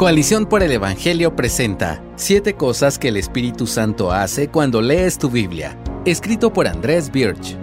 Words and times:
Coalición 0.00 0.46
por 0.46 0.62
el 0.62 0.72
Evangelio 0.72 1.36
presenta 1.36 2.02
Siete 2.16 2.54
cosas 2.54 2.98
que 2.98 3.08
el 3.08 3.18
Espíritu 3.18 3.66
Santo 3.66 4.12
hace 4.12 4.48
cuando 4.48 4.80
lees 4.80 5.18
tu 5.18 5.28
Biblia, 5.28 5.78
escrito 6.06 6.54
por 6.54 6.66
Andrés 6.66 7.12
Birch. 7.12 7.58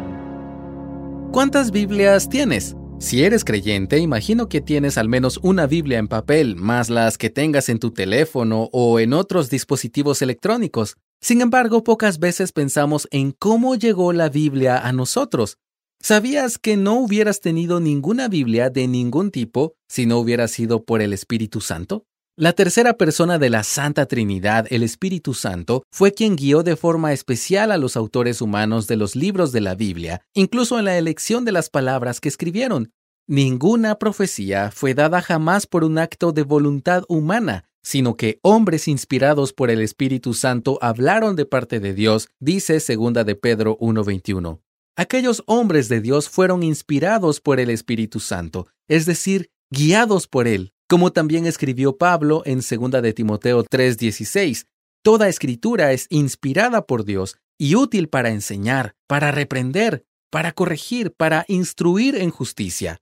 ¿Cuántas 1.32 1.72
Biblias 1.72 2.30
tienes? 2.30 2.76
Si 3.00 3.24
eres 3.24 3.44
creyente, 3.44 3.98
imagino 3.98 4.50
que 4.50 4.62
tienes 4.62 5.00
al 5.00 5.10
menos 5.10 5.40
una 5.42 5.66
Biblia 5.66 5.98
en 5.98 6.08
papel, 6.08 6.56
más 6.56 6.92
las 6.92 7.18
que 7.18 7.32
tengas 7.32 7.70
en 7.70 7.80
tu 7.80 7.90
teléfono 7.90 8.70
o 8.72 9.00
en 9.00 9.14
otros 9.14 9.50
dispositivos 9.50 10.22
electrónicos. 10.22 10.96
Sin 11.20 11.42
embargo, 11.42 11.84
pocas 11.84 12.20
veces 12.20 12.52
pensamos 12.52 13.08
en 13.10 13.32
cómo 13.32 13.74
llegó 13.74 14.14
la 14.14 14.30
Biblia 14.30 14.78
a 14.78 14.92
nosotros. 14.92 15.58
¿Sabías 16.00 16.60
que 16.60 16.78
no 16.78 17.00
hubieras 17.00 17.42
tenido 17.42 17.80
ninguna 17.80 18.28
Biblia 18.28 18.70
de 18.70 18.88
ningún 18.88 19.32
tipo 19.32 19.74
si 19.90 20.06
no 20.06 20.20
hubiera 20.20 20.48
sido 20.48 20.86
por 20.86 21.02
el 21.02 21.14
Espíritu 21.14 21.62
Santo? 21.62 22.06
La 22.40 22.54
tercera 22.54 22.94
persona 22.94 23.40
de 23.40 23.50
la 23.50 23.64
Santa 23.64 24.06
Trinidad, 24.06 24.68
el 24.70 24.84
Espíritu 24.84 25.34
Santo, 25.34 25.82
fue 25.92 26.12
quien 26.12 26.36
guió 26.36 26.62
de 26.62 26.76
forma 26.76 27.12
especial 27.12 27.72
a 27.72 27.78
los 27.78 27.98
autores 27.98 28.44
humanos 28.44 28.86
de 28.86 28.96
los 28.96 29.16
libros 29.16 29.52
de 29.52 29.60
la 29.60 29.74
Biblia, 29.74 30.22
incluso 30.36 30.78
en 30.78 30.86
la 30.86 31.00
elección 31.00 31.46
de 31.46 31.52
las 31.52 31.72
palabras 31.72 32.22
que 32.22 32.30
escribieron. 32.30 32.92
Ninguna 33.28 33.98
profecía 33.98 34.70
fue 34.70 34.94
dada 34.94 35.24
jamás 35.24 35.66
por 35.66 35.84
un 35.84 35.98
acto 35.98 36.32
de 36.32 36.44
voluntad 36.44 37.06
humana, 37.08 37.64
sino 37.82 38.16
que 38.16 38.38
hombres 38.44 38.88
inspirados 38.88 39.52
por 39.52 39.72
el 39.72 39.82
Espíritu 39.82 40.36
Santo 40.36 40.78
hablaron 40.80 41.36
de 41.36 41.48
parte 41.48 41.80
de 41.80 41.96
Dios, 41.96 42.30
dice 42.40 42.80
segunda 42.82 43.24
de 43.24 43.34
Pedro 43.34 43.80
1:21. 43.80 44.62
Aquellos 44.96 45.42
hombres 45.48 45.90
de 45.90 46.02
Dios 46.02 46.30
fueron 46.30 46.62
inspirados 46.62 47.42
por 47.42 47.60
el 47.60 47.72
Espíritu 47.72 48.20
Santo, 48.20 48.68
es 48.88 49.08
decir, 49.08 49.50
guiados 49.72 50.28
por 50.28 50.48
él 50.48 50.76
como 50.88 51.12
también 51.12 51.46
escribió 51.46 51.98
Pablo 51.98 52.44
en 52.46 52.60
2 52.62 53.02
de 53.02 53.14
Timoteo 53.14 53.64
3:16. 53.64 54.66
Toda 55.04 55.28
escritura 55.28 55.92
es 55.92 56.08
inspirada 56.10 56.86
por 56.86 57.06
Dios 57.06 57.38
y 57.58 57.76
útil 57.76 58.10
para 58.10 58.30
enseñar, 58.30 58.96
para 59.08 59.32
reprender, 59.32 60.06
para 60.32 60.52
corregir, 60.52 61.14
para 61.14 61.46
instruir 61.48 62.16
en 62.16 62.30
justicia. 62.30 63.00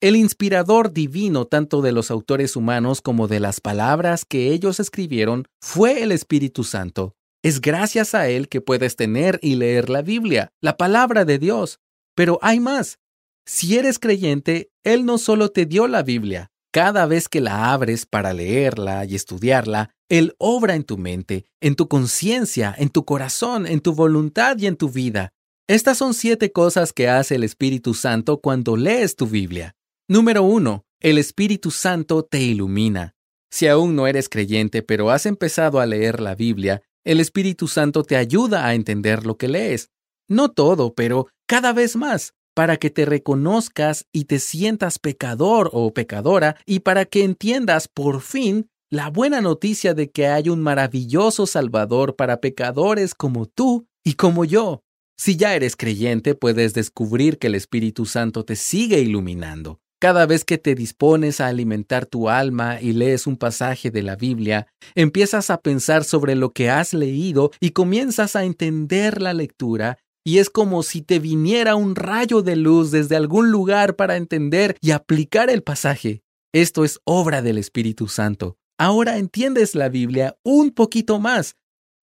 El 0.00 0.14
inspirador 0.14 0.92
divino 0.92 1.46
tanto 1.46 1.82
de 1.82 1.92
los 1.92 2.10
autores 2.10 2.54
humanos 2.54 3.00
como 3.00 3.26
de 3.26 3.40
las 3.40 3.60
palabras 3.60 4.24
que 4.24 4.52
ellos 4.52 4.78
escribieron 4.78 5.46
fue 5.60 6.02
el 6.02 6.12
Espíritu 6.12 6.62
Santo. 6.64 7.14
Es 7.42 7.60
gracias 7.60 8.14
a 8.14 8.28
él 8.28 8.48
que 8.48 8.60
puedes 8.60 8.96
tener 8.96 9.38
y 9.42 9.56
leer 9.56 9.90
la 9.90 10.02
Biblia, 10.02 10.50
la 10.60 10.76
palabra 10.76 11.24
de 11.24 11.38
Dios. 11.38 11.80
Pero 12.14 12.38
hay 12.42 12.60
más. 12.60 12.98
Si 13.46 13.78
eres 13.78 13.98
creyente, 13.98 14.70
Él 14.84 15.06
no 15.06 15.16
solo 15.16 15.48
te 15.48 15.64
dio 15.64 15.88
la 15.88 16.02
Biblia, 16.02 16.50
cada 16.72 17.06
vez 17.06 17.28
que 17.28 17.40
la 17.40 17.72
abres 17.72 18.06
para 18.06 18.32
leerla 18.32 19.04
y 19.04 19.14
estudiarla, 19.14 19.90
Él 20.08 20.34
obra 20.38 20.74
en 20.74 20.84
tu 20.84 20.98
mente, 20.98 21.46
en 21.60 21.74
tu 21.74 21.88
conciencia, 21.88 22.74
en 22.76 22.90
tu 22.90 23.04
corazón, 23.04 23.66
en 23.66 23.80
tu 23.80 23.94
voluntad 23.94 24.58
y 24.58 24.66
en 24.66 24.76
tu 24.76 24.90
vida. 24.90 25.32
Estas 25.66 25.98
son 25.98 26.14
siete 26.14 26.52
cosas 26.52 26.92
que 26.92 27.08
hace 27.08 27.34
el 27.34 27.44
Espíritu 27.44 27.94
Santo 27.94 28.40
cuando 28.40 28.76
lees 28.76 29.16
tu 29.16 29.26
Biblia. 29.26 29.76
Número 30.08 30.42
uno, 30.42 30.84
el 31.00 31.18
Espíritu 31.18 31.70
Santo 31.70 32.24
te 32.24 32.40
ilumina. 32.40 33.14
Si 33.50 33.66
aún 33.66 33.94
no 33.94 34.06
eres 34.06 34.28
creyente 34.28 34.82
pero 34.82 35.10
has 35.10 35.26
empezado 35.26 35.80
a 35.80 35.86
leer 35.86 36.20
la 36.20 36.34
Biblia, 36.34 36.82
el 37.04 37.20
Espíritu 37.20 37.68
Santo 37.68 38.02
te 38.02 38.16
ayuda 38.16 38.66
a 38.66 38.74
entender 38.74 39.24
lo 39.26 39.36
que 39.36 39.48
lees. 39.48 39.90
No 40.28 40.50
todo, 40.50 40.94
pero 40.94 41.28
cada 41.46 41.72
vez 41.72 41.96
más 41.96 42.34
para 42.58 42.76
que 42.76 42.90
te 42.90 43.04
reconozcas 43.04 44.08
y 44.12 44.24
te 44.24 44.40
sientas 44.40 44.98
pecador 44.98 45.70
o 45.72 45.94
pecadora 45.94 46.56
y 46.66 46.80
para 46.80 47.04
que 47.04 47.22
entiendas 47.22 47.86
por 47.86 48.20
fin 48.20 48.68
la 48.90 49.10
buena 49.10 49.40
noticia 49.40 49.94
de 49.94 50.10
que 50.10 50.26
hay 50.26 50.48
un 50.48 50.60
maravilloso 50.60 51.46
Salvador 51.46 52.16
para 52.16 52.40
pecadores 52.40 53.14
como 53.14 53.46
tú 53.46 53.86
y 54.02 54.14
como 54.14 54.44
yo. 54.44 54.82
Si 55.16 55.36
ya 55.36 55.54
eres 55.54 55.76
creyente, 55.76 56.34
puedes 56.34 56.74
descubrir 56.74 57.38
que 57.38 57.46
el 57.46 57.54
Espíritu 57.54 58.06
Santo 58.06 58.44
te 58.44 58.56
sigue 58.56 58.98
iluminando. 58.98 59.78
Cada 60.00 60.26
vez 60.26 60.44
que 60.44 60.58
te 60.58 60.74
dispones 60.74 61.40
a 61.40 61.46
alimentar 61.46 62.06
tu 62.06 62.28
alma 62.28 62.80
y 62.80 62.92
lees 62.92 63.28
un 63.28 63.36
pasaje 63.36 63.92
de 63.92 64.02
la 64.02 64.16
Biblia, 64.16 64.66
empiezas 64.96 65.50
a 65.50 65.60
pensar 65.60 66.02
sobre 66.02 66.34
lo 66.34 66.50
que 66.50 66.70
has 66.70 66.92
leído 66.92 67.52
y 67.60 67.70
comienzas 67.70 68.34
a 68.34 68.42
entender 68.42 69.22
la 69.22 69.32
lectura 69.32 69.98
y 70.28 70.40
es 70.40 70.50
como 70.50 70.82
si 70.82 71.00
te 71.00 71.20
viniera 71.20 71.74
un 71.74 71.96
rayo 71.96 72.42
de 72.42 72.54
luz 72.54 72.90
desde 72.90 73.16
algún 73.16 73.50
lugar 73.50 73.96
para 73.96 74.18
entender 74.18 74.76
y 74.82 74.90
aplicar 74.90 75.48
el 75.48 75.62
pasaje. 75.62 76.22
Esto 76.52 76.84
es 76.84 77.00
obra 77.04 77.40
del 77.40 77.56
Espíritu 77.56 78.08
Santo. 78.08 78.58
Ahora 78.78 79.16
entiendes 79.16 79.74
la 79.74 79.88
Biblia 79.88 80.36
un 80.42 80.72
poquito 80.72 81.18
más. 81.18 81.56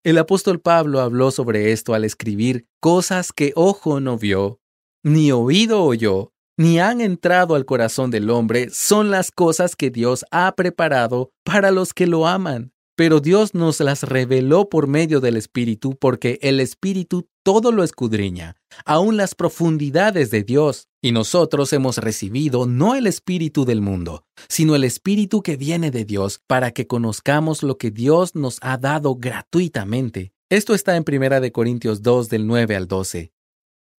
El 0.03 0.19
apóstol 0.19 0.59
Pablo 0.61 0.99
habló 0.99 1.31
sobre 1.31 1.71
esto 1.71 1.95
al 1.95 2.05
escribir 2.05 2.67
cosas 2.79 3.33
que 3.33 3.53
ojo 3.55 3.99
no 3.99 4.19
vio, 4.19 4.59
ni 5.03 5.31
oído 5.31 5.81
oyó, 5.81 6.31
ni 6.57 6.79
han 6.79 7.01
entrado 7.01 7.55
al 7.55 7.65
corazón 7.65 8.11
del 8.11 8.29
hombre, 8.29 8.69
son 8.69 9.09
las 9.09 9.31
cosas 9.31 9.75
que 9.75 9.89
Dios 9.89 10.25
ha 10.29 10.53
preparado 10.55 11.31
para 11.43 11.71
los 11.71 11.91
que 11.91 12.05
lo 12.05 12.27
aman 12.27 12.71
pero 13.01 13.19
Dios 13.19 13.55
nos 13.55 13.79
las 13.79 14.03
reveló 14.03 14.69
por 14.69 14.85
medio 14.85 15.21
del 15.21 15.35
Espíritu 15.35 15.95
porque 15.95 16.37
el 16.43 16.59
Espíritu 16.59 17.27
todo 17.43 17.71
lo 17.71 17.83
escudriña, 17.83 18.55
aun 18.85 19.17
las 19.17 19.35
profundidades 19.35 20.31
de 20.31 20.43
Dios. 20.43 20.87
Y 21.01 21.11
nosotros 21.11 21.73
hemos 21.73 21.97
recibido 21.97 22.65
no 22.65 22.95
el 22.95 23.07
Espíritu 23.07 23.65
del 23.65 23.81
mundo, 23.81 24.25
sino 24.47 24.75
el 24.75 24.83
Espíritu 24.83 25.41
que 25.41 25.57
viene 25.57 25.91
de 25.91 26.05
Dios 26.05 26.39
para 26.47 26.71
que 26.71 26.87
conozcamos 26.87 27.63
lo 27.63 27.77
que 27.77 27.91
Dios 27.91 28.35
nos 28.35 28.59
ha 28.61 28.77
dado 28.77 29.15
gratuitamente. 29.15 30.33
Esto 30.49 30.73
está 30.73 30.95
en 30.95 31.05
1 31.07 31.51
Corintios 31.51 32.01
2 32.01 32.29
del 32.29 32.47
9 32.47 32.75
al 32.75 32.87
12. 32.87 33.31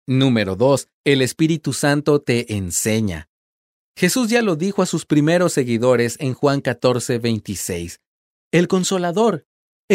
Número 0.07 0.57
2. 0.57 0.89
El 1.05 1.23
Espíritu 1.23 1.73
Santo 1.73 2.21
te 2.21 2.55
enseña. 2.55 3.29
Jesús 3.97 4.29
ya 4.29 4.43
lo 4.43 4.57
dijo 4.57 4.83
a 4.83 4.87
sus 4.87 5.05
primeros 5.05 5.53
seguidores 5.53 6.17
en 6.21 6.35
Juan 6.35 6.61
14, 6.61 7.19
26 7.19 8.01
el 8.53 8.69
Consolador, 8.69 9.47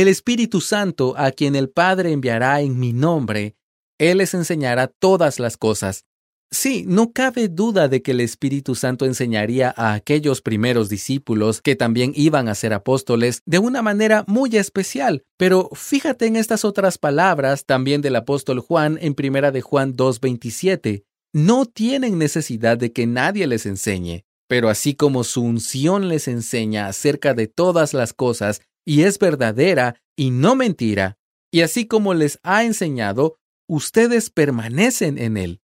el 0.02 0.10
Espíritu 0.10 0.62
Santo, 0.62 1.16
a 1.18 1.32
quien 1.32 1.56
el 1.56 1.72
Padre 1.72 2.12
enviará 2.12 2.62
en 2.62 2.78
mi 2.78 2.94
nombre, 2.94 3.56
Él 3.98 4.20
les 4.20 4.36
enseñará 4.36 4.86
todas 4.86 5.40
las 5.40 5.58
cosas. 5.58 6.06
Sí, 6.52 6.86
no 6.88 7.14
cabe 7.14 7.48
duda 7.48 7.88
de 7.88 8.04
que 8.04 8.12
el 8.12 8.20
Espíritu 8.20 8.76
Santo 8.76 9.06
enseñaría 9.06 9.74
a 9.76 9.94
aquellos 9.94 10.44
primeros 10.44 10.88
discípulos 10.88 11.64
que 11.64 11.76
también 11.76 12.14
iban 12.16 12.48
a 12.48 12.54
ser 12.54 12.74
apóstoles 12.74 13.42
de 13.48 13.58
una 13.58 13.82
manera 13.82 14.24
muy 14.28 14.56
especial, 14.56 15.26
pero 15.36 15.72
fíjate 15.74 16.28
en 16.28 16.36
estas 16.36 16.64
otras 16.64 17.00
palabras 17.00 17.66
también 17.66 18.02
del 18.02 18.18
apóstol 18.18 18.60
Juan 18.60 19.00
en 19.02 19.16
primera 19.16 19.52
de 19.52 19.62
Juan 19.62 19.96
2:27. 19.96 21.06
No 21.34 21.66
tienen 21.66 22.20
necesidad 22.20 22.78
de 22.78 22.94
que 22.94 23.08
nadie 23.08 23.48
les 23.48 23.66
enseñe, 23.66 24.26
pero 24.48 24.70
así 24.70 24.94
como 24.94 25.24
su 25.24 25.42
unción 25.42 26.08
les 26.08 26.28
enseña 26.28 26.86
acerca 26.86 27.34
de 27.34 27.48
todas 27.48 27.96
las 27.96 28.14
cosas 28.14 28.62
y 28.88 29.04
es 29.04 29.20
verdadera 29.20 30.02
y 30.16 30.32
no 30.32 30.56
mentira, 30.56 31.18
y 31.52 31.62
así 31.62 31.88
como 31.88 32.14
les 32.14 32.40
ha 32.42 32.64
enseñado, 32.64 33.38
ustedes 33.68 34.30
permanecen 34.30 35.18
en 35.18 35.36
él. 35.36 35.62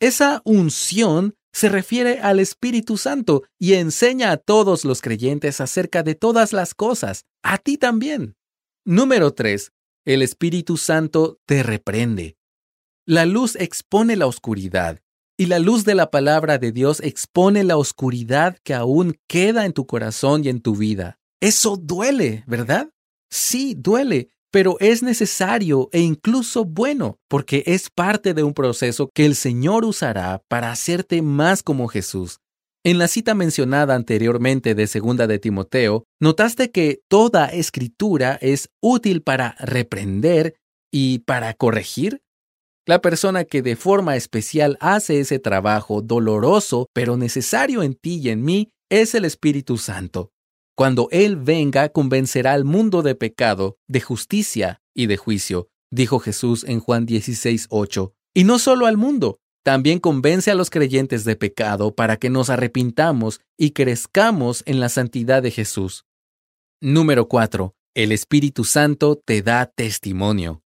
Esa 0.00 0.40
unción 0.44 1.34
se 1.52 1.68
refiere 1.68 2.20
al 2.20 2.38
Espíritu 2.38 2.96
Santo 2.96 3.42
y 3.58 3.74
enseña 3.74 4.30
a 4.30 4.36
todos 4.36 4.84
los 4.84 5.00
creyentes 5.00 5.60
acerca 5.60 6.04
de 6.04 6.14
todas 6.14 6.52
las 6.52 6.74
cosas, 6.74 7.24
a 7.42 7.58
ti 7.58 7.76
también. 7.76 8.36
Número 8.84 9.34
3. 9.34 9.72
El 10.04 10.22
Espíritu 10.22 10.76
Santo 10.76 11.40
te 11.46 11.64
reprende. 11.64 12.36
La 13.04 13.26
luz 13.26 13.56
expone 13.56 14.14
la 14.14 14.26
oscuridad, 14.26 15.00
y 15.36 15.46
la 15.46 15.58
luz 15.58 15.84
de 15.84 15.96
la 15.96 16.12
palabra 16.12 16.58
de 16.58 16.70
Dios 16.70 17.00
expone 17.00 17.64
la 17.64 17.76
oscuridad 17.76 18.58
que 18.62 18.74
aún 18.74 19.18
queda 19.26 19.66
en 19.66 19.72
tu 19.72 19.86
corazón 19.86 20.44
y 20.44 20.50
en 20.50 20.60
tu 20.60 20.76
vida. 20.76 21.18
Eso 21.44 21.76
duele, 21.76 22.42
¿verdad? 22.46 22.88
Sí, 23.30 23.74
duele, 23.76 24.30
pero 24.50 24.78
es 24.80 25.02
necesario 25.02 25.90
e 25.92 26.00
incluso 26.00 26.64
bueno, 26.64 27.18
porque 27.28 27.62
es 27.66 27.90
parte 27.90 28.32
de 28.32 28.42
un 28.42 28.54
proceso 28.54 29.10
que 29.12 29.26
el 29.26 29.34
Señor 29.34 29.84
usará 29.84 30.42
para 30.48 30.70
hacerte 30.72 31.20
más 31.20 31.62
como 31.62 31.88
Jesús. 31.88 32.38
En 32.82 32.96
la 32.96 33.08
cita 33.08 33.34
mencionada 33.34 33.94
anteriormente 33.94 34.74
de 34.74 34.86
Segunda 34.86 35.26
de 35.26 35.38
Timoteo, 35.38 36.04
notaste 36.18 36.70
que 36.70 37.00
toda 37.10 37.48
escritura 37.48 38.38
es 38.40 38.70
útil 38.80 39.20
para 39.20 39.54
reprender 39.58 40.54
y 40.90 41.18
para 41.26 41.52
corregir. 41.52 42.22
La 42.86 43.02
persona 43.02 43.44
que 43.44 43.60
de 43.60 43.76
forma 43.76 44.16
especial 44.16 44.78
hace 44.80 45.20
ese 45.20 45.38
trabajo 45.40 46.00
doloroso 46.00 46.86
pero 46.94 47.18
necesario 47.18 47.82
en 47.82 47.96
ti 47.96 48.18
y 48.22 48.30
en 48.30 48.42
mí 48.42 48.70
es 48.88 49.14
el 49.14 49.26
Espíritu 49.26 49.76
Santo. 49.76 50.30
Cuando 50.76 51.08
Él 51.12 51.36
venga, 51.36 51.88
convencerá 51.88 52.52
al 52.52 52.64
mundo 52.64 53.02
de 53.02 53.14
pecado, 53.14 53.78
de 53.88 54.00
justicia 54.00 54.82
y 54.94 55.06
de 55.06 55.16
juicio, 55.16 55.68
dijo 55.90 56.18
Jesús 56.18 56.64
en 56.64 56.80
Juan 56.80 57.06
16, 57.06 57.68
8. 57.70 58.12
Y 58.34 58.44
no 58.44 58.58
solo 58.58 58.86
al 58.86 58.96
mundo, 58.96 59.38
también 59.62 60.00
convence 60.00 60.50
a 60.50 60.54
los 60.54 60.70
creyentes 60.70 61.24
de 61.24 61.36
pecado 61.36 61.94
para 61.94 62.16
que 62.16 62.28
nos 62.28 62.50
arrepintamos 62.50 63.40
y 63.56 63.70
crezcamos 63.70 64.62
en 64.66 64.80
la 64.80 64.88
santidad 64.88 65.42
de 65.42 65.52
Jesús. 65.52 66.04
Número 66.82 67.28
4. 67.28 67.74
El 67.94 68.10
Espíritu 68.10 68.64
Santo 68.64 69.16
te 69.24 69.40
da 69.42 69.66
testimonio. 69.66 70.62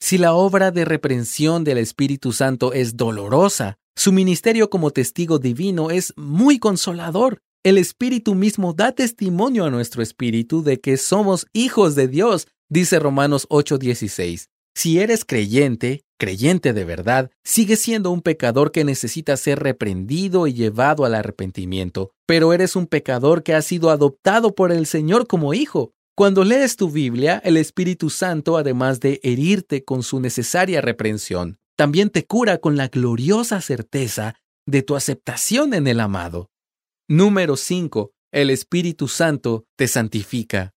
Si 0.00 0.16
la 0.16 0.32
obra 0.32 0.70
de 0.70 0.84
reprensión 0.84 1.64
del 1.64 1.78
Espíritu 1.78 2.32
Santo 2.32 2.72
es 2.72 2.96
dolorosa, 2.96 3.78
su 3.96 4.12
ministerio 4.12 4.70
como 4.70 4.92
testigo 4.92 5.40
divino 5.40 5.90
es 5.90 6.14
muy 6.16 6.60
consolador. 6.60 7.42
El 7.64 7.76
Espíritu 7.76 8.36
mismo 8.36 8.72
da 8.72 8.92
testimonio 8.92 9.64
a 9.64 9.70
nuestro 9.70 10.00
espíritu 10.00 10.62
de 10.62 10.78
que 10.80 10.96
somos 10.96 11.48
hijos 11.52 11.96
de 11.96 12.06
Dios, 12.06 12.46
dice 12.68 13.00
Romanos 13.00 13.48
8:16. 13.50 14.46
Si 14.76 15.00
eres 15.00 15.24
creyente, 15.24 16.04
creyente 16.20 16.72
de 16.72 16.84
verdad, 16.84 17.32
sigues 17.42 17.80
siendo 17.80 18.12
un 18.12 18.22
pecador 18.22 18.70
que 18.70 18.84
necesita 18.84 19.36
ser 19.36 19.58
reprendido 19.58 20.46
y 20.46 20.52
llevado 20.52 21.04
al 21.04 21.16
arrepentimiento, 21.16 22.12
pero 22.26 22.52
eres 22.52 22.76
un 22.76 22.86
pecador 22.86 23.42
que 23.42 23.54
ha 23.54 23.62
sido 23.62 23.90
adoptado 23.90 24.54
por 24.54 24.70
el 24.70 24.86
Señor 24.86 25.26
como 25.26 25.52
hijo. 25.52 25.90
Cuando 26.14 26.44
lees 26.44 26.76
tu 26.76 26.90
Biblia, 26.92 27.42
el 27.44 27.56
Espíritu 27.56 28.08
Santo, 28.08 28.56
además 28.56 29.00
de 29.00 29.18
herirte 29.24 29.84
con 29.84 30.04
su 30.04 30.20
necesaria 30.20 30.80
reprensión, 30.80 31.58
también 31.76 32.10
te 32.10 32.24
cura 32.24 32.58
con 32.58 32.76
la 32.76 32.86
gloriosa 32.86 33.60
certeza 33.60 34.36
de 34.64 34.82
tu 34.82 34.94
aceptación 34.94 35.74
en 35.74 35.88
el 35.88 35.98
amado. 35.98 36.50
Número 37.10 37.56
5. 37.56 38.12
El 38.30 38.50
Espíritu 38.50 39.08
Santo 39.08 39.64
te 39.76 39.88
santifica. 39.88 40.74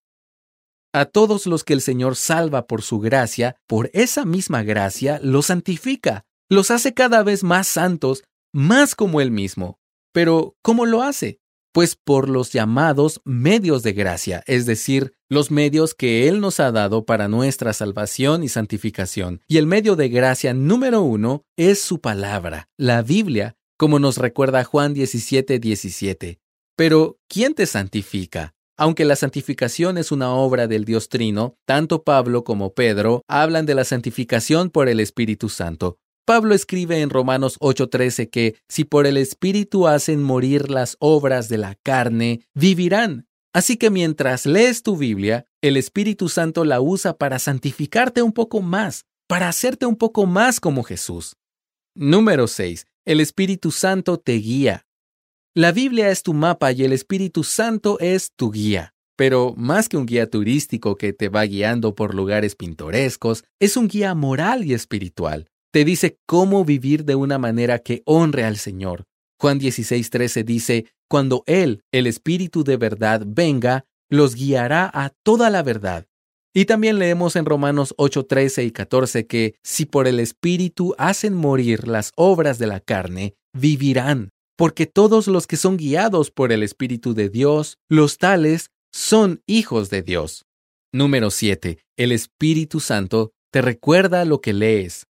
A 0.93 1.05
todos 1.05 1.47
los 1.47 1.63
que 1.63 1.73
el 1.73 1.81
Señor 1.81 2.15
salva 2.15 2.67
por 2.67 2.83
su 2.83 2.99
gracia, 2.99 3.55
por 3.65 3.89
esa 3.93 4.25
misma 4.25 4.61
gracia, 4.61 5.19
los 5.23 5.47
santifica, 5.47 6.25
los 6.47 6.69
hace 6.69 6.93
cada 6.93 7.23
vez 7.23 7.43
más 7.43 7.67
santos, 7.67 8.23
más 8.53 8.93
como 8.93 9.21
Él 9.21 9.31
mismo. 9.31 9.79
Pero, 10.13 10.55
¿cómo 10.61 10.85
lo 10.85 11.01
hace? 11.01 11.39
Pues 11.73 11.95
por 11.95 12.29
los 12.29 12.51
llamados 12.51 13.21
medios 13.25 13.81
de 13.81 13.93
gracia, 13.93 14.43
es 14.45 14.67
decir, 14.67 15.13
los 15.29 15.49
medios 15.49 15.95
que 15.95 16.27
Él 16.27 16.41
nos 16.41 16.59
ha 16.59 16.71
dado 16.71 17.05
para 17.05 17.27
nuestra 17.27 17.73
salvación 17.73 18.43
y 18.43 18.49
santificación. 18.49 19.41
Y 19.47 19.57
el 19.57 19.65
medio 19.65 19.95
de 19.95 20.09
gracia 20.09 20.53
número 20.53 21.01
uno 21.01 21.41
es 21.57 21.81
su 21.81 22.01
palabra, 22.01 22.69
la 22.77 23.01
Biblia, 23.01 23.55
como 23.79 23.97
nos 23.97 24.17
recuerda 24.17 24.65
Juan 24.65 24.93
17, 24.93 25.57
17. 25.57 26.37
Pero, 26.75 27.17
¿quién 27.29 27.53
te 27.53 27.65
santifica? 27.65 28.53
Aunque 28.77 29.05
la 29.05 29.15
santificación 29.15 29.97
es 29.97 30.11
una 30.11 30.33
obra 30.33 30.67
del 30.67 30.83
Dios 30.83 31.07
Trino, 31.07 31.55
tanto 31.65 32.03
Pablo 32.03 32.43
como 32.43 32.73
Pedro 32.73 33.21
hablan 33.29 33.65
de 33.65 33.75
la 33.75 33.85
santificación 33.85 34.69
por 34.69 34.89
el 34.89 34.99
Espíritu 34.99 35.47
Santo. 35.47 35.97
Pablo 36.25 36.55
escribe 36.55 36.99
en 36.99 37.09
Romanos 37.09 37.55
8:13 37.61 38.29
que 38.29 38.55
si 38.67 38.83
por 38.83 39.07
el 39.07 39.15
Espíritu 39.15 39.87
hacen 39.87 40.23
morir 40.23 40.69
las 40.69 40.97
obras 40.99 41.47
de 41.47 41.59
la 41.59 41.75
carne, 41.75 42.41
vivirán. 42.53 43.27
Así 43.53 43.77
que 43.77 43.89
mientras 43.89 44.45
lees 44.45 44.83
tu 44.83 44.97
Biblia, 44.97 45.45
el 45.61 45.77
Espíritu 45.77 46.27
Santo 46.27 46.65
la 46.65 46.81
usa 46.81 47.13
para 47.13 47.39
santificarte 47.39 48.23
un 48.23 48.33
poco 48.33 48.61
más, 48.61 49.05
para 49.25 49.47
hacerte 49.47 49.85
un 49.85 49.95
poco 49.95 50.25
más 50.25 50.59
como 50.59 50.83
Jesús. 50.83 51.37
Número 51.95 52.47
6. 52.47 52.85
El 53.09 53.21
Espíritu 53.21 53.71
Santo 53.71 54.19
te 54.19 54.33
guía. 54.33 54.85
La 55.55 55.71
Biblia 55.71 56.11
es 56.11 56.21
tu 56.21 56.35
mapa 56.35 56.71
y 56.73 56.83
el 56.83 56.93
Espíritu 56.93 57.43
Santo 57.43 57.97
es 57.99 58.33
tu 58.35 58.51
guía. 58.51 58.93
Pero 59.17 59.55
más 59.57 59.89
que 59.89 59.97
un 59.97 60.05
guía 60.05 60.29
turístico 60.29 60.95
que 60.95 61.11
te 61.11 61.27
va 61.27 61.41
guiando 61.41 61.95
por 61.95 62.13
lugares 62.13 62.55
pintorescos, 62.55 63.45
es 63.59 63.77
un 63.77 63.87
guía 63.87 64.13
moral 64.13 64.63
y 64.63 64.75
espiritual. 64.75 65.47
Te 65.73 65.85
dice 65.85 66.19
cómo 66.27 66.63
vivir 66.63 67.03
de 67.03 67.15
una 67.15 67.39
manera 67.39 67.79
que 67.79 68.03
honre 68.05 68.43
al 68.43 68.57
Señor. 68.57 69.05
Juan 69.39 69.59
16:13 69.59 70.43
dice, 70.43 70.85
Cuando 71.09 71.41
Él, 71.47 71.81
el 71.91 72.05
Espíritu 72.05 72.63
de 72.63 72.77
verdad, 72.77 73.23
venga, 73.25 73.85
los 74.07 74.35
guiará 74.35 74.87
a 74.93 75.09
toda 75.23 75.49
la 75.49 75.63
verdad. 75.63 76.05
Y 76.53 76.65
también 76.65 76.97
leemos 76.97 77.35
en 77.35 77.45
Romanos 77.45 77.93
8, 77.97 78.25
13 78.25 78.63
y 78.63 78.71
14 78.71 79.27
que 79.27 79.55
si 79.63 79.85
por 79.85 80.07
el 80.07 80.19
Espíritu 80.19 80.95
hacen 80.97 81.35
morir 81.35 81.87
las 81.87 82.11
obras 82.15 82.57
de 82.57 82.67
la 82.67 82.79
carne, 82.79 83.35
vivirán, 83.53 84.29
porque 84.57 84.87
todos 84.87 85.27
los 85.27 85.45
que 85.45 85.57
son 85.57 85.77
guiados 85.77 86.31
por 86.31 86.51
el 86.51 86.63
Espíritu 86.63 87.13
de 87.13 87.29
Dios, 87.29 87.77
los 87.87 88.17
tales, 88.17 88.71
son 88.91 89.43
hijos 89.45 89.89
de 89.89 90.01
Dios. 90.01 90.45
Número 90.91 91.29
7. 91.29 91.77
El 91.97 92.11
Espíritu 92.11 92.79
Santo 92.79 93.31
te 93.51 93.61
recuerda 93.61 94.25
lo 94.25 94.41
que 94.41 94.53
lees. 94.53 95.05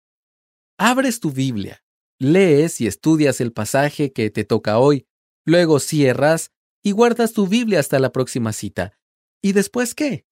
Abres 0.77 1.19
tu 1.19 1.31
Biblia, 1.31 1.83
lees 2.19 2.79
y 2.79 2.87
estudias 2.87 3.41
el 3.41 3.51
pasaje 3.51 4.13
que 4.13 4.29
te 4.29 4.45
toca 4.45 4.77
hoy, 4.77 5.05
luego 5.45 5.79
cierras 5.79 6.51
y 6.81 6.91
guardas 6.91 7.33
tu 7.33 7.47
Biblia 7.47 7.79
hasta 7.79 7.99
la 7.99 8.11
próxima 8.11 8.53
cita. 8.53 8.97
¿Y 9.41 9.51
después 9.51 9.95
qué? 9.95 10.25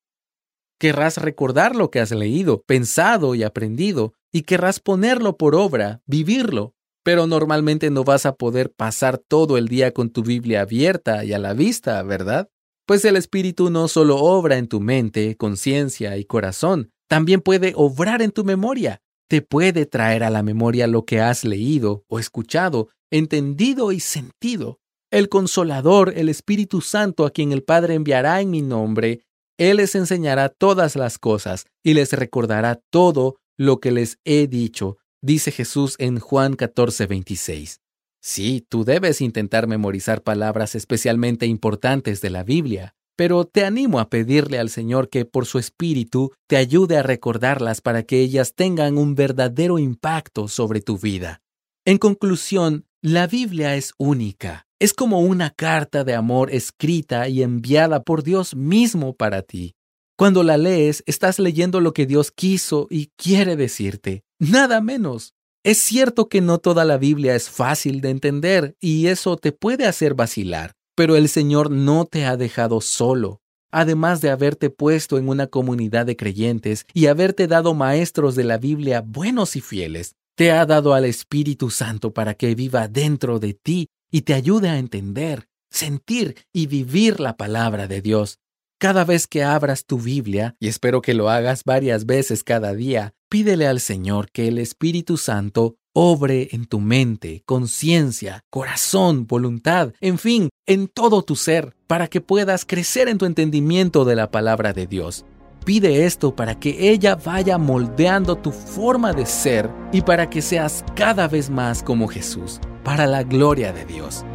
Querrás 0.79 1.17
recordar 1.17 1.75
lo 1.75 1.91
que 1.91 1.99
has 1.99 2.11
leído, 2.11 2.61
pensado 2.63 3.35
y 3.35 3.43
aprendido, 3.43 4.13
y 4.31 4.41
querrás 4.41 4.79
ponerlo 4.79 5.37
por 5.37 5.55
obra, 5.55 6.01
vivirlo. 6.05 6.73
Pero 7.03 7.27
normalmente 7.27 7.89
no 7.89 8.03
vas 8.03 8.25
a 8.25 8.35
poder 8.35 8.71
pasar 8.71 9.17
todo 9.17 9.57
el 9.57 9.67
día 9.67 9.93
con 9.93 10.09
tu 10.09 10.23
Biblia 10.23 10.61
abierta 10.61 11.25
y 11.25 11.33
a 11.33 11.39
la 11.39 11.53
vista, 11.53 12.01
¿verdad? 12.03 12.49
Pues 12.85 13.05
el 13.05 13.15
Espíritu 13.15 13.69
no 13.69 13.87
solo 13.87 14.17
obra 14.17 14.57
en 14.57 14.67
tu 14.67 14.81
mente, 14.81 15.35
conciencia 15.37 16.17
y 16.17 16.25
corazón, 16.25 16.91
también 17.07 17.41
puede 17.41 17.73
obrar 17.75 18.21
en 18.21 18.31
tu 18.31 18.43
memoria. 18.43 19.01
Te 19.29 19.41
puede 19.41 19.85
traer 19.85 20.23
a 20.23 20.29
la 20.29 20.43
memoria 20.43 20.87
lo 20.87 21.05
que 21.05 21.21
has 21.21 21.43
leído 21.43 22.03
o 22.07 22.19
escuchado, 22.19 22.89
entendido 23.11 23.91
y 23.91 23.99
sentido. 23.99 24.79
El 25.11 25.29
Consolador, 25.29 26.13
el 26.15 26.27
Espíritu 26.27 26.81
Santo 26.81 27.25
a 27.25 27.31
quien 27.31 27.51
el 27.51 27.63
Padre 27.63 27.93
enviará 27.93 28.41
en 28.41 28.49
mi 28.49 28.61
nombre, 28.61 29.21
él 29.57 29.77
les 29.77 29.95
enseñará 29.95 30.49
todas 30.49 30.95
las 30.95 31.17
cosas 31.17 31.65
y 31.83 31.93
les 31.93 32.13
recordará 32.13 32.81
todo 32.89 33.37
lo 33.57 33.79
que 33.79 33.91
les 33.91 34.17
he 34.25 34.47
dicho, 34.47 34.97
dice 35.21 35.51
Jesús 35.51 35.95
en 35.99 36.19
Juan 36.19 36.55
14, 36.55 37.05
26. 37.07 37.81
Sí, 38.21 38.65
tú 38.69 38.85
debes 38.85 39.21
intentar 39.21 39.67
memorizar 39.67 40.23
palabras 40.23 40.75
especialmente 40.75 41.45
importantes 41.45 42.21
de 42.21 42.29
la 42.29 42.43
Biblia, 42.43 42.95
pero 43.15 43.45
te 43.45 43.65
animo 43.65 43.99
a 43.99 44.09
pedirle 44.09 44.59
al 44.59 44.69
Señor 44.69 45.09
que 45.09 45.25
por 45.25 45.45
su 45.45 45.59
Espíritu 45.59 46.31
te 46.47 46.57
ayude 46.57 46.97
a 46.97 47.03
recordarlas 47.03 47.81
para 47.81 48.03
que 48.03 48.21
ellas 48.21 48.55
tengan 48.55 48.97
un 48.97 49.15
verdadero 49.15 49.77
impacto 49.77 50.47
sobre 50.47 50.81
tu 50.81 50.97
vida. 50.97 51.41
En 51.85 51.97
conclusión, 51.97 52.85
la 53.01 53.27
Biblia 53.27 53.75
es 53.75 53.93
única. 53.97 54.67
Es 54.83 54.93
como 54.93 55.21
una 55.21 55.49
carta 55.49 56.03
de 56.03 56.13
amor 56.13 56.51
escrita 56.51 57.29
y 57.29 57.41
enviada 57.41 58.03
por 58.03 58.21
Dios 58.21 58.53
mismo 58.53 59.15
para 59.15 59.41
ti. 59.41 59.75
Cuando 60.17 60.43
la 60.43 60.57
lees, 60.57 61.03
estás 61.05 61.39
leyendo 61.39 61.79
lo 61.79 61.93
que 61.93 62.05
Dios 62.05 62.31
quiso 62.31 62.87
y 62.89 63.07
quiere 63.15 63.55
decirte. 63.55 64.25
Nada 64.39 64.81
menos. 64.81 65.35
Es 65.63 65.77
cierto 65.77 66.27
que 66.27 66.41
no 66.41 66.57
toda 66.57 66.83
la 66.83 66.97
Biblia 66.97 67.33
es 67.33 67.49
fácil 67.49 68.01
de 68.01 68.09
entender 68.09 68.75
y 68.81 69.07
eso 69.07 69.37
te 69.37 69.53
puede 69.53 69.85
hacer 69.85 70.15
vacilar, 70.15 70.73
pero 70.97 71.15
el 71.15 71.29
Señor 71.29 71.71
no 71.71 72.03
te 72.03 72.25
ha 72.25 72.35
dejado 72.35 72.81
solo. 72.81 73.39
Además 73.71 74.19
de 74.19 74.31
haberte 74.31 74.69
puesto 74.69 75.17
en 75.17 75.29
una 75.29 75.47
comunidad 75.47 76.05
de 76.05 76.17
creyentes 76.17 76.85
y 76.93 77.05
haberte 77.05 77.47
dado 77.47 77.73
maestros 77.73 78.35
de 78.35 78.43
la 78.43 78.57
Biblia 78.57 78.99
buenos 78.99 79.55
y 79.55 79.61
fieles, 79.61 80.15
te 80.35 80.51
ha 80.51 80.65
dado 80.65 80.93
al 80.93 81.05
Espíritu 81.05 81.69
Santo 81.69 82.13
para 82.13 82.33
que 82.33 82.53
viva 82.53 82.89
dentro 82.89 83.39
de 83.39 83.53
ti 83.53 83.87
y 84.13 84.21
te 84.21 84.35
ayude 84.35 84.69
a 84.69 84.77
entender, 84.77 85.47
sentir 85.71 86.35
y 86.53 86.67
vivir 86.67 87.19
la 87.19 87.35
palabra 87.35 87.87
de 87.87 87.99
Dios. 87.99 88.37
Cada 88.79 89.05
vez 89.05 89.25
que 89.25 89.43
abras 89.43 89.85
tu 89.85 89.97
Biblia, 89.97 90.55
y 90.59 90.67
espero 90.67 91.01
que 91.01 91.15
lo 91.15 91.31
hagas 91.31 91.63
varias 91.63 92.05
veces 92.05 92.43
cada 92.43 92.75
día, 92.75 93.15
pídele 93.27 93.65
al 93.65 93.79
Señor 93.79 94.29
que 94.29 94.47
el 94.49 94.59
Espíritu 94.59 95.17
Santo 95.17 95.77
obre 95.93 96.49
en 96.51 96.65
tu 96.65 96.79
mente, 96.79 97.41
conciencia, 97.47 98.41
corazón, 98.51 99.25
voluntad, 99.25 99.93
en 99.99 100.19
fin, 100.19 100.49
en 100.67 100.89
todo 100.89 101.23
tu 101.23 101.35
ser, 101.35 101.75
para 101.87 102.07
que 102.07 102.21
puedas 102.21 102.65
crecer 102.65 103.07
en 103.07 103.17
tu 103.17 103.25
entendimiento 103.25 104.05
de 104.05 104.15
la 104.15 104.29
palabra 104.29 104.73
de 104.73 104.85
Dios. 104.85 105.25
Pide 105.65 106.05
esto 106.05 106.35
para 106.35 106.59
que 106.59 106.91
ella 106.91 107.15
vaya 107.15 107.57
moldeando 107.57 108.35
tu 108.35 108.51
forma 108.51 109.13
de 109.13 109.25
ser 109.25 109.69
y 109.93 110.01
para 110.01 110.29
que 110.29 110.41
seas 110.41 110.83
cada 110.95 111.27
vez 111.27 111.49
más 111.49 111.81
como 111.81 112.09
Jesús, 112.09 112.59
para 112.83 113.07
la 113.07 113.23
gloria 113.23 113.71
de 113.71 113.85
Dios. 113.85 114.25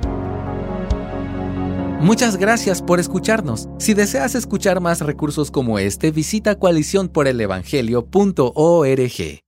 Muchas 2.01 2.37
gracias 2.37 2.81
por 2.81 3.01
escucharnos. 3.01 3.69
Si 3.79 3.93
deseas 3.93 4.35
escuchar 4.35 4.81
más 4.81 5.01
recursos 5.01 5.51
como 5.51 5.79
este, 5.79 6.13
visita 6.13 6.59
coaliciónporelevangelio.org. 6.59 9.48